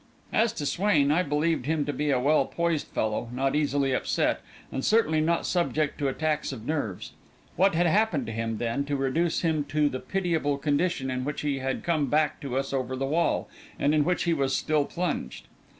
As 0.33 0.51
to 0.53 0.65
Swain, 0.65 1.11
I 1.11 1.21
believed 1.21 1.67
him 1.67 1.85
to 1.85 1.93
be 1.93 2.09
a 2.09 2.19
well 2.19 2.45
poised 2.47 2.87
fellow, 2.87 3.29
not 3.31 3.55
easily 3.55 3.93
upset, 3.93 4.41
and 4.71 4.83
certainly 4.83 5.21
not 5.21 5.45
subject 5.45 5.99
to 5.99 6.07
attacks 6.07 6.51
of 6.51 6.65
nerves. 6.65 7.11
What 7.55 7.75
had 7.75 7.85
happened 7.85 8.25
to 8.25 8.31
him, 8.31 8.57
then, 8.57 8.83
to 8.85 8.95
reduce 8.95 9.41
him 9.41 9.63
to 9.65 9.89
the 9.89 9.99
pitiable 9.99 10.57
condition 10.57 11.11
in 11.11 11.23
which 11.23 11.41
he 11.41 11.59
had 11.59 11.83
come 11.83 12.07
back 12.07 12.41
to 12.41 12.57
us 12.57 12.73
over 12.73 12.95
the 12.95 13.05
wall, 13.05 13.47
and 13.77 13.93
in 13.93 14.03
which 14.03 14.23
he 14.23 14.33
was 14.33 14.57
still 14.57 14.85
plunged? 14.85 15.45